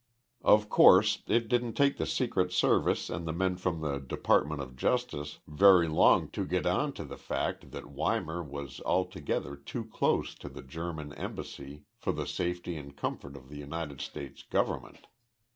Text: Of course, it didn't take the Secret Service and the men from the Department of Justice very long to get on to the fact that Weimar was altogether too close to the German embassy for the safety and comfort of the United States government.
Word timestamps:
Of 0.41 0.67
course, 0.67 1.21
it 1.27 1.47
didn't 1.47 1.73
take 1.73 1.97
the 1.97 2.07
Secret 2.07 2.51
Service 2.51 3.07
and 3.07 3.27
the 3.27 3.31
men 3.31 3.55
from 3.57 3.81
the 3.81 3.99
Department 3.99 4.59
of 4.59 4.75
Justice 4.75 5.37
very 5.47 5.87
long 5.87 6.27
to 6.29 6.43
get 6.43 6.65
on 6.65 6.91
to 6.93 7.03
the 7.03 7.19
fact 7.19 7.69
that 7.69 7.85
Weimar 7.85 8.41
was 8.41 8.81
altogether 8.83 9.55
too 9.55 9.85
close 9.85 10.33
to 10.33 10.49
the 10.49 10.63
German 10.63 11.13
embassy 11.13 11.83
for 11.99 12.13
the 12.13 12.25
safety 12.25 12.77
and 12.77 12.97
comfort 12.97 13.35
of 13.35 13.47
the 13.49 13.57
United 13.59 14.01
States 14.01 14.41
government. 14.41 15.05